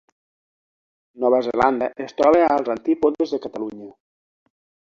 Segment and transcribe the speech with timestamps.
[1.25, 3.93] Nova Zelanda es troba als antípodes de Catalunya.